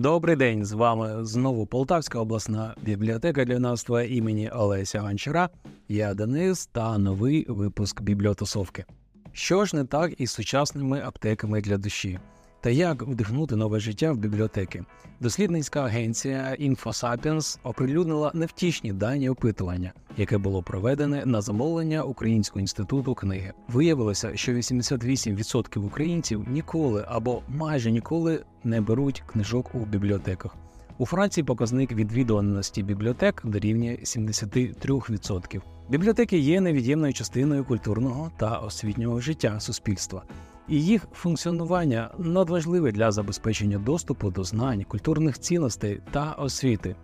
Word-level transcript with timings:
Добрий 0.00 0.36
день, 0.36 0.64
з 0.64 0.72
вами 0.72 1.24
знову 1.24 1.66
Полтавська 1.66 2.18
обласна 2.18 2.74
бібліотека 2.82 3.44
для 3.44 3.54
юнацтва 3.54 4.02
імені 4.02 4.50
Олеся 4.50 5.00
Гончара. 5.00 5.48
Я 5.88 6.14
Денис 6.14 6.66
та 6.66 6.98
новий 6.98 7.46
випуск 7.48 8.02
бібліотосовки. 8.02 8.84
Що 9.32 9.64
ж 9.64 9.76
не 9.76 9.84
так 9.84 10.20
із 10.20 10.30
сучасними 10.30 11.00
аптеками 11.00 11.60
для 11.60 11.78
душі? 11.78 12.18
Та 12.60 12.70
як 12.70 13.02
вдихнути 13.02 13.56
нове 13.56 13.80
життя 13.80 14.12
в 14.12 14.16
бібліотеки? 14.16 14.84
Дослідницька 15.20 15.84
агенція 15.84 16.56
InfoSapiens 16.60 17.58
оприлюднила 17.62 18.30
невтішні 18.34 18.92
дані 18.92 19.28
опитування, 19.28 19.92
яке 20.16 20.38
було 20.38 20.62
проведене 20.62 21.26
на 21.26 21.40
замовлення 21.40 22.02
Українського 22.02 22.60
інституту 22.60 23.14
книги. 23.14 23.52
Виявилося, 23.68 24.36
що 24.36 24.52
88% 24.52 25.78
українців 25.78 26.44
ніколи 26.48 27.04
або 27.08 27.42
майже 27.48 27.90
ніколи 27.90 28.44
не 28.64 28.80
беруть 28.80 29.22
книжок 29.26 29.74
у 29.74 29.78
бібліотеках. 29.78 30.56
У 30.98 31.06
Франції 31.06 31.44
показник 31.44 31.92
відвідуваності 31.92 32.82
бібліотек 32.82 33.42
дорівнює 33.44 33.98
73%. 34.02 35.60
Бібліотеки 35.90 36.38
є 36.38 36.60
невід'ємною 36.60 37.12
частиною 37.12 37.64
культурного 37.64 38.30
та 38.36 38.58
освітнього 38.58 39.20
життя 39.20 39.60
суспільства 39.60 40.22
і 40.68 40.84
їх 40.84 41.06
функціонування 41.12 42.10
надважливе 42.18 42.92
для 42.92 43.10
забезпечення 43.10 43.78
доступу 43.78 44.30
до 44.30 44.44
знань, 44.44 44.84
культурних 44.84 45.38
цінностей 45.38 46.00
та 46.10 46.32
освіти. 46.32 46.96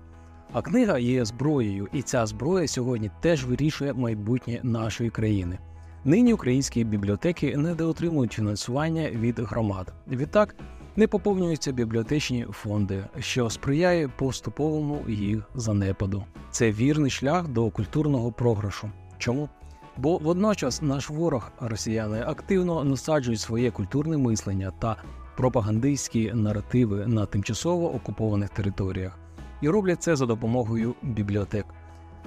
А 0.52 0.62
книга 0.62 0.98
є 0.98 1.24
зброєю, 1.24 1.88
і 1.92 2.02
ця 2.02 2.26
зброя 2.26 2.68
сьогодні 2.68 3.10
теж 3.20 3.44
вирішує 3.44 3.92
майбутнє 3.92 4.60
нашої 4.62 5.10
країни. 5.10 5.58
Нині 6.04 6.34
українські 6.34 6.84
бібліотеки 6.84 7.56
недоотримують 7.56 8.32
фінансування 8.32 9.10
від 9.10 9.38
громад. 9.38 9.92
Відтак 10.08 10.54
не 10.96 11.06
поповнюються 11.06 11.72
бібліотечні 11.72 12.46
фонди, 12.50 13.04
що 13.18 13.50
сприяє 13.50 14.08
поступовому 14.08 15.04
їх 15.08 15.50
занепаду. 15.54 16.24
Це 16.50 16.72
вірний 16.72 17.10
шлях 17.10 17.48
до 17.48 17.70
культурного 17.70 18.32
програшу. 18.32 18.90
Чому? 19.18 19.48
Бо 19.96 20.18
водночас 20.18 20.82
наш 20.82 21.10
ворог 21.10 21.52
росіяни 21.60 22.22
активно 22.26 22.84
насаджують 22.84 23.40
своє 23.40 23.70
культурне 23.70 24.16
мислення 24.16 24.72
та 24.78 24.96
пропагандистські 25.36 26.32
наративи 26.34 27.06
на 27.06 27.26
тимчасово 27.26 27.94
окупованих 27.94 28.50
територіях 28.50 29.18
і 29.60 29.68
роблять 29.68 30.02
це 30.02 30.16
за 30.16 30.26
допомогою 30.26 30.94
бібліотек. 31.02 31.66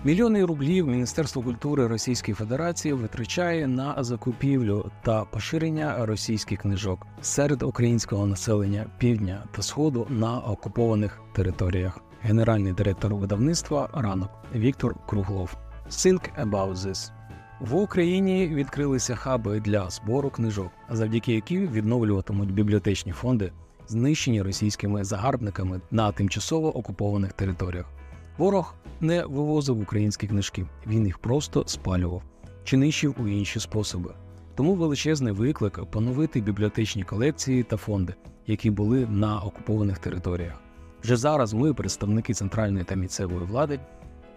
Мільйони 0.04 0.46
рублів 0.46 0.88
Міністерство 0.88 1.42
культури 1.42 1.88
Російської 1.88 2.36
Федерації 2.36 2.94
витрачає 2.94 3.68
на 3.68 4.04
закупівлю 4.04 4.92
та 5.04 5.26
поширення 5.26 6.06
російських 6.06 6.60
книжок 6.60 7.08
серед 7.22 7.64
українського 7.64 8.28
населення 8.28 8.86
півдня 8.98 9.44
та 9.52 9.62
сходу 9.62 10.08
на 10.10 10.40
окупованих 10.40 11.22
територіях. 11.34 12.00
Генеральний 12.22 12.74
директор 12.74 13.16
видавництва 13.16 13.90
ранок 13.94 14.30
Віктор 14.56 14.96
Круглов. 15.08 15.58
Think 15.90 16.46
about 16.46 16.76
this. 16.76 17.12
В 17.60 17.76
Україні 17.76 18.48
відкрилися 18.48 19.16
хаби 19.16 19.60
для 19.60 19.90
збору 19.90 20.30
книжок, 20.30 20.72
завдяки 20.90 21.34
яким 21.34 21.68
відновлюватимуть 21.68 22.54
бібліотечні 22.54 23.12
фонди, 23.12 23.52
знищені 23.88 24.42
російськими 24.42 25.04
загарбниками 25.04 25.82
на 25.92 26.12
тимчасово 26.12 26.78
окупованих 26.78 27.34
територіях. 27.34 27.99
Ворог 28.40 28.76
не 29.02 29.26
вивозив 29.26 29.82
українські 29.82 30.28
книжки, 30.28 30.66
він 30.88 31.06
їх 31.06 31.18
просто 31.18 31.64
спалював 31.68 32.24
чи 32.64 32.78
нищив 32.78 33.16
у 33.20 33.28
інші 33.28 33.60
способи. 33.60 34.14
Тому 34.56 34.76
величезний 34.76 35.34
виклик 35.34 35.86
поновити 35.86 36.42
бібліотечні 36.42 37.04
колекції 37.04 37.64
та 37.64 37.78
фонди, 37.78 38.14
які 38.48 38.72
були 38.72 39.06
на 39.06 39.40
окупованих 39.40 40.00
територіях. 40.00 40.62
Вже 41.04 41.16
зараз 41.18 41.54
ми, 41.54 41.74
представники 41.74 42.34
центральної 42.34 42.86
та 42.86 42.96
місцевої 42.96 43.46
влади, 43.46 43.80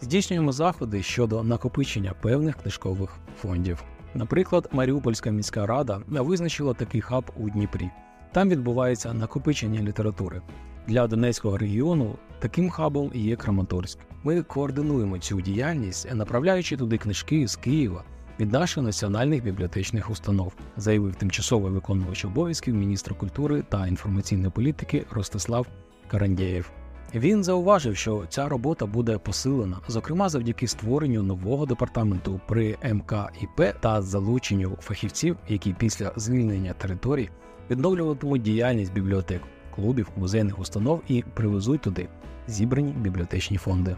здійснюємо 0.00 0.52
заходи 0.52 1.02
щодо 1.02 1.42
накопичення 1.42 2.14
певних 2.20 2.56
книжкових 2.56 3.18
фондів. 3.40 3.84
Наприклад, 4.14 4.68
Маріупольська 4.72 5.30
міська 5.30 5.66
рада 5.66 6.00
визначила 6.08 6.74
такий 6.74 7.00
хаб 7.00 7.24
у 7.36 7.50
Дніпрі. 7.50 7.90
Там 8.32 8.48
відбувається 8.48 9.14
накопичення 9.14 9.80
літератури. 9.80 10.42
Для 10.86 11.06
Донецького 11.06 11.58
регіону 11.58 12.18
таким 12.42 12.70
хабом 12.70 13.10
є 13.14 13.36
Краматорськ. 13.36 13.98
Ми 14.24 14.42
координуємо 14.42 15.18
цю 15.18 15.40
діяльність, 15.40 16.14
направляючи 16.14 16.76
туди 16.76 16.98
книжки 16.98 17.48
з 17.48 17.56
Києва 17.56 18.04
від 18.40 18.52
наших 18.52 18.84
національних 18.84 19.44
бібліотечних 19.44 20.10
установ, 20.10 20.52
заявив 20.76 21.14
тимчасовий 21.14 21.72
виконувач 21.72 22.24
обов'язків 22.24 22.74
міністра 22.74 23.14
культури 23.14 23.62
та 23.68 23.86
інформаційної 23.86 24.50
політики 24.50 25.06
Ростислав 25.10 25.66
Карандєєв. 26.08 26.70
Він 27.14 27.44
зауважив, 27.44 27.96
що 27.96 28.24
ця 28.28 28.48
робота 28.48 28.86
буде 28.86 29.18
посилена, 29.18 29.80
зокрема 29.88 30.28
завдяки 30.28 30.66
створенню 30.66 31.22
нового 31.22 31.66
департаменту 31.66 32.40
при 32.48 32.76
МКІП 32.84 33.74
та 33.80 34.02
залученню 34.02 34.76
фахівців, 34.80 35.36
які 35.48 35.72
після 35.72 36.12
звільнення 36.16 36.72
територій 36.72 37.30
відновлюватимуть 37.70 38.42
діяльність 38.42 38.92
бібліотек, 38.92 39.42
клубів, 39.74 40.08
музейних 40.16 40.58
установ 40.58 41.02
і 41.08 41.24
привезуть 41.34 41.80
туди 41.80 42.08
зібрані 42.46 42.92
бібліотечні 42.92 43.56
фонди. 43.56 43.96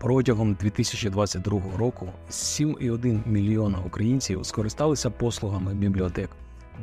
Протягом 0.00 0.54
2022 0.54 1.60
року 1.78 2.08
7,1 2.30 3.28
мільйона 3.28 3.78
українців 3.86 4.46
скористалися 4.46 5.10
послугами 5.10 5.74
бібліотек, 5.74 6.30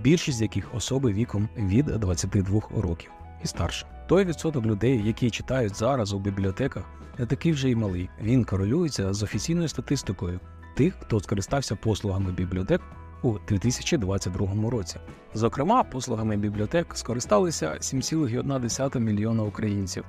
більшість 0.01 0.37
з 0.37 0.41
яких 0.41 0.75
особи 0.75 1.13
віком 1.13 1.49
від 1.57 1.85
22 1.85 2.61
років 2.77 3.11
і 3.43 3.47
старше. 3.47 3.85
Той 4.07 4.25
відсоток 4.25 4.65
людей, 4.65 5.01
які 5.05 5.29
читають 5.29 5.75
зараз 5.75 6.13
у 6.13 6.19
бібліотеках, 6.19 6.83
не 7.19 7.25
такий 7.25 7.51
вже 7.51 7.69
й 7.69 7.75
малий. 7.75 8.09
Він 8.21 8.43
корелюється 8.43 9.13
з 9.13 9.23
офіційною 9.23 9.67
статистикою 9.67 10.39
тих, 10.75 10.95
хто 10.99 11.19
скористався 11.19 11.75
послугами 11.75 12.31
бібліотек 12.31 12.81
у 13.23 13.37
2022 13.47 14.69
році. 14.69 14.97
Зокрема, 15.33 15.83
послугами 15.83 16.37
бібліотек 16.37 16.97
скористалися 16.97 17.67
7,1 17.81 18.99
мільйона 18.99 19.43
українців. 19.43 20.05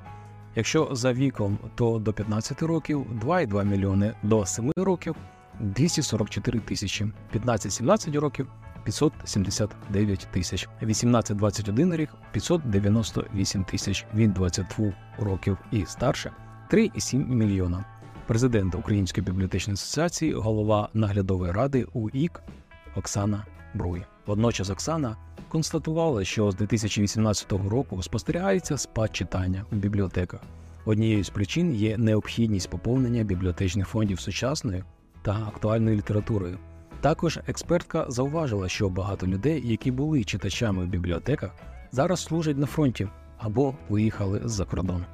Якщо 0.57 0.89
за 0.93 1.13
віком, 1.13 1.59
то 1.75 1.99
до 1.99 2.13
15 2.13 2.63
років 2.63 3.07
2,2 3.25 3.65
мільйони, 3.65 4.15
до 4.23 4.47
7 4.47 4.73
років 4.77 5.17
244 5.61 6.61
тисячі, 6.61 7.07
15-17 7.35 8.21
років 8.21 8.47
579 8.85 10.29
тисяч, 10.33 10.69
18-21 10.83 11.97
рік 11.97 12.11
598 12.33 13.65
тисяч, 13.65 14.07
від 14.15 14.35
22 14.35 14.93
років 15.19 15.59
і 15.71 15.87
старше 15.87 16.33
3,7 16.71 17.29
мільйона. 17.29 17.85
Президент 18.27 18.75
Української 18.75 19.27
бібліотечної 19.27 19.75
асоціації, 19.75 20.33
голова 20.33 20.89
наглядової 20.95 21.53
ради 21.53 21.87
УІК 21.93 22.43
Оксана 22.97 23.47
Бруй. 23.75 24.03
Водночас 24.27 24.71
Оксана 24.71 25.17
констатувала, 25.49 26.25
що 26.25 26.51
з 26.51 26.55
2018 26.55 27.53
року 27.53 28.03
спостерігається 28.03 28.79
спад 28.79 29.17
читання 29.17 29.65
у 29.73 29.77
бібліотеках. 29.77 30.41
Однією 30.85 31.25
з 31.25 31.31
причин 31.31 31.75
є 31.75 31.99
необхідність 31.99 32.71
поповнення 32.71 33.23
бібліотечних 33.23 33.89
фондів 33.89 34.21
сучасною 34.21 34.85
та 35.23 35.33
актуальною 35.33 35.97
літературою. 35.97 36.59
Також 37.01 37.39
експертка 37.47 38.07
зауважила, 38.09 38.69
що 38.69 38.89
багато 38.89 39.27
людей, 39.27 39.63
які 39.65 39.91
були 39.91 40.25
читачами 40.25 40.85
в 40.85 40.89
бібліотеках, 40.89 41.51
зараз 41.93 42.21
служать 42.21 42.59
на 42.59 42.67
фронті 42.67 43.09
або 43.39 43.75
виїхали 43.89 44.41
з-за 44.45 44.65
кордону. 44.65 45.05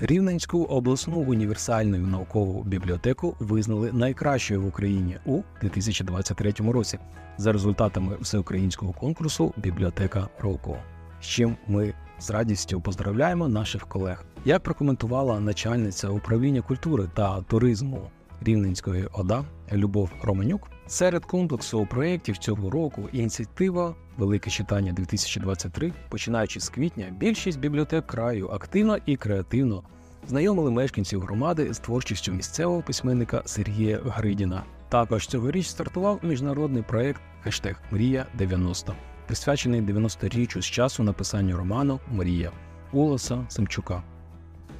Рівненську 0.00 0.64
обласну 0.64 1.16
універсальну 1.16 1.98
наукову 1.98 2.64
бібліотеку 2.64 3.36
визнали 3.38 3.92
найкращою 3.92 4.62
в 4.62 4.66
Україні 4.66 5.16
у 5.26 5.40
2023 5.60 6.52
році 6.52 6.98
за 7.38 7.52
результатами 7.52 8.16
всеукраїнського 8.20 8.92
конкурсу 8.92 9.54
Бібліотека 9.56 10.28
року. 10.38 10.76
З 11.20 11.26
чим 11.26 11.56
ми 11.68 11.94
з 12.18 12.30
радістю 12.30 12.80
поздравляємо 12.80 13.48
наших 13.48 13.88
колег. 13.88 14.24
Як 14.44 14.62
прокоментувала 14.62 15.40
начальниця 15.40 16.08
управління 16.08 16.62
культури 16.62 17.08
та 17.14 17.42
туризму 17.42 18.10
Рівненської 18.40 19.06
ОДА 19.12 19.44
Любов 19.72 20.10
Романюк. 20.22 20.68
Серед 20.86 21.24
комплексу 21.24 21.86
проєктів 21.90 22.38
цього 22.38 22.70
року 22.70 23.08
ініціатива 23.12 23.94
Велике 24.16 24.50
читання 24.50 24.92
2023, 24.92 25.92
починаючи 26.08 26.60
з 26.60 26.68
квітня, 26.68 27.06
більшість 27.18 27.60
бібліотек 27.60 28.06
краю 28.06 28.48
активно 28.48 28.98
і 29.06 29.16
креативно 29.16 29.82
знайомили 30.28 30.70
мешканців 30.70 31.20
громади 31.20 31.74
з 31.74 31.78
творчістю 31.78 32.32
місцевого 32.32 32.82
письменника 32.82 33.42
Сергія 33.44 34.00
Гридіна. 34.04 34.62
Також 34.88 35.26
цьогоріч 35.26 35.66
стартував 35.66 36.20
міжнародний 36.22 36.82
проєкт 36.82 37.20
хештег 37.42 37.82
Мрія 37.90 38.26
90 38.38 38.94
присвячений 39.26 39.82
90-річчю 39.82 40.62
з 40.62 40.64
часу 40.64 41.02
написання 41.02 41.56
роману 41.56 42.00
Мрія 42.12 42.52
Улоса 42.92 43.46
Семчука. 43.48 44.02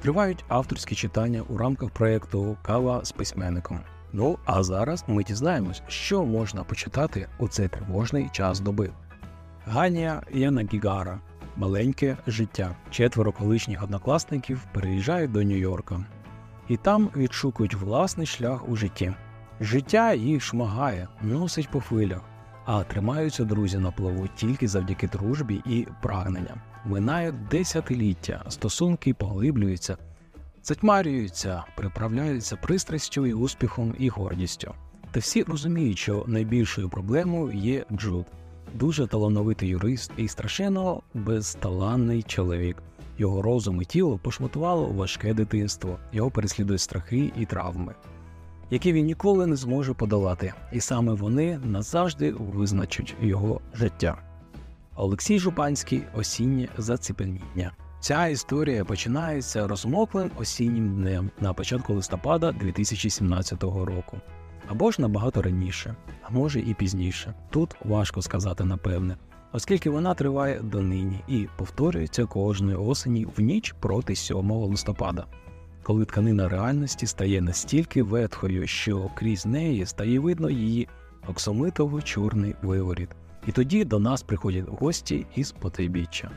Тривають 0.01 0.45
авторські 0.47 0.95
читання 0.95 1.43
у 1.49 1.57
рамках 1.57 1.89
проєкту 1.89 2.57
Кава 2.61 3.05
з 3.05 3.11
письменником. 3.11 3.79
Ну 4.13 4.37
а 4.45 4.63
зараз 4.63 5.03
ми 5.07 5.23
дізнаємось, 5.23 5.81
що 5.87 6.25
можна 6.25 6.63
почитати 6.63 7.27
у 7.39 7.47
цей 7.47 7.67
тривожний 7.67 8.29
час 8.31 8.59
доби. 8.59 8.89
Ганія 9.65 10.21
Янагігара 10.33 11.19
Маленьке 11.55 12.17
життя. 12.27 12.75
Четверо 12.89 13.31
колишніх 13.31 13.83
однокласників 13.83 14.65
переїжджають 14.73 15.31
до 15.31 15.39
Нью-Йорка 15.39 16.03
і 16.67 16.77
там 16.77 17.09
відшукують 17.15 17.73
власний 17.73 18.27
шлях 18.27 18.69
у 18.69 18.75
житті. 18.75 19.13
Життя 19.61 20.13
їх 20.13 20.43
шмагає, 20.43 21.07
носить 21.21 21.69
по 21.69 21.81
хвилях, 21.81 22.21
а 22.67 22.83
тримаються 22.83 23.43
друзі 23.43 23.77
на 23.77 23.91
плаву 23.91 24.27
тільки 24.35 24.67
завдяки 24.67 25.07
дружбі 25.07 25.61
і 25.65 25.87
прагненням. 26.01 26.61
Минають 26.85 27.47
десятиліття, 27.47 28.43
стосунки 28.49 29.13
поглиблюються, 29.13 29.97
затьмарюються, 30.63 31.63
приправляються 31.75 32.55
пристрастю 32.55 33.25
і 33.25 33.33
успіхом 33.33 33.95
і 33.99 34.09
гордістю. 34.09 34.73
Та 35.11 35.19
всі 35.19 35.43
розуміють, 35.43 35.97
що 35.97 36.25
найбільшою 36.27 36.89
проблемою 36.89 37.51
є 37.57 37.85
Джуд, 37.91 38.25
дуже 38.73 39.07
талановитий 39.07 39.69
юрист 39.69 40.11
і 40.17 40.27
страшенно 40.27 41.01
безталанний 41.13 42.23
чоловік. 42.23 42.77
Його 43.17 43.41
розум 43.41 43.81
і 43.81 43.85
тіло 43.85 44.17
пошматувало 44.17 44.87
важке 44.87 45.33
дитинство, 45.33 45.99
його 46.13 46.31
переслідують 46.31 46.81
страхи 46.81 47.31
і 47.37 47.45
травми, 47.45 47.95
які 48.69 48.93
він 48.93 49.05
ніколи 49.05 49.47
не 49.47 49.55
зможе 49.55 49.93
подолати, 49.93 50.53
і 50.71 50.79
саме 50.79 51.13
вони 51.13 51.59
назавжди 51.63 52.31
визначать 52.31 53.15
його 53.21 53.61
життя. 53.73 54.17
Олексій 54.95 55.39
Жупанський 55.39 56.03
осіннє 56.15 56.67
заціпеніння. 56.77 57.71
Ця 57.99 58.27
історія 58.27 58.85
починається 58.85 59.67
розмоклим 59.67 60.31
осіннім 60.37 60.95
днем 60.95 61.31
на 61.41 61.53
початку 61.53 61.93
листопада 61.93 62.51
2017 62.51 63.63
року, 63.63 64.17
або 64.67 64.91
ж 64.91 65.01
набагато 65.01 65.41
раніше, 65.41 65.95
а 66.23 66.29
може 66.29 66.59
і 66.59 66.73
пізніше. 66.73 67.33
Тут 67.49 67.75
важко 67.85 68.21
сказати 68.21 68.63
напевне, 68.63 69.17
оскільки 69.53 69.89
вона 69.89 70.13
триває 70.13 70.59
донині 70.59 71.19
і 71.27 71.47
повторюється 71.57 72.25
кожної 72.25 72.77
осені 72.77 73.27
в 73.37 73.41
ніч 73.41 73.75
проти 73.79 74.15
7 74.15 74.51
листопада, 74.51 75.25
коли 75.87 76.05
тканина 76.05 76.49
реальності 76.49 77.07
стає 77.07 77.41
настільки 77.41 78.03
ветхою, 78.03 78.67
що 78.67 79.09
крізь 79.15 79.45
неї 79.45 79.85
стає 79.85 80.19
видно 80.19 80.49
її 80.49 80.87
оксомитово 81.27 82.01
чорний 82.01 82.55
виворіт. 82.61 83.09
І 83.47 83.51
тоді 83.51 83.85
до 83.85 83.99
нас 83.99 84.23
приходять 84.23 84.65
гості 84.67 85.25
із 85.35 85.51
потайбіччя. 85.51 86.31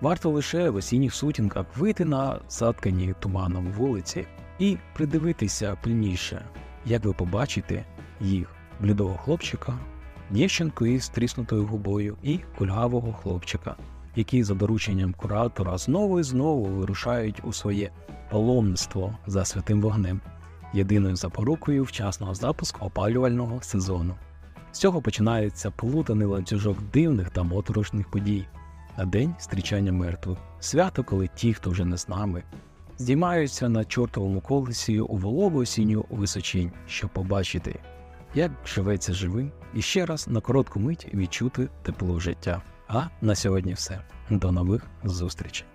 Варто 0.00 0.30
лише 0.30 0.70
в 0.70 0.76
осінніх 0.76 1.14
сутінках 1.14 1.66
вийти 1.76 2.04
на 2.04 2.40
заткані 2.48 3.14
туманом 3.20 3.72
вулиці 3.72 4.26
і 4.58 4.76
придивитися 4.94 5.76
пильніше, 5.82 6.44
як 6.86 7.04
ви 7.04 7.12
побачите 7.12 7.84
їх 8.20 8.48
блідого 8.80 9.16
хлопчика, 9.16 9.78
дівчинку 10.30 10.86
із 10.86 11.08
тріснутою 11.08 11.66
губою 11.66 12.16
і 12.22 12.38
кульгавого 12.58 13.12
хлопчика, 13.12 13.76
які 14.20 14.42
за 14.42 14.54
дорученням 14.54 15.12
куратора 15.12 15.78
знову 15.78 16.20
і 16.20 16.22
знову 16.22 16.64
вирушають 16.64 17.40
у 17.44 17.52
своє 17.52 17.90
паломництво 18.30 19.18
за 19.26 19.44
святим 19.44 19.80
вогнем, 19.80 20.20
єдиною 20.74 21.16
запорукою 21.16 21.84
вчасного 21.84 22.34
запуску 22.34 22.86
опалювального 22.86 23.62
сезону. 23.62 24.14
З 24.72 24.78
цього 24.78 25.02
починається 25.02 25.70
плутаний 25.70 26.26
ланцюжок 26.26 26.76
дивних 26.92 27.30
та 27.30 27.42
моторошних 27.42 28.10
подій 28.10 28.44
на 28.98 29.04
день 29.04 29.34
зустрічання 29.38 29.92
мертвих, 29.92 30.38
свято, 30.60 31.04
коли 31.04 31.28
ті, 31.34 31.54
хто 31.54 31.70
вже 31.70 31.84
не 31.84 31.96
з 31.96 32.08
нами, 32.08 32.42
здіймаються 32.98 33.68
на 33.68 33.84
чортовому 33.84 34.40
колесі 34.40 35.00
у 35.00 35.16
вологу 35.16 35.58
осінню 35.58 36.04
височинь, 36.10 36.72
щоб 36.86 37.10
побачити, 37.10 37.80
як 38.34 38.52
живеться 38.66 39.12
живим, 39.12 39.52
і 39.74 39.82
ще 39.82 40.06
раз 40.06 40.28
на 40.28 40.40
коротку 40.40 40.80
мить 40.80 41.08
відчути 41.14 41.68
тепло 41.82 42.20
життя. 42.20 42.62
А 42.92 43.02
на 43.20 43.34
сьогодні 43.34 43.72
все. 43.72 44.00
До 44.30 44.52
нових 44.52 44.82
зустрічей. 45.04 45.66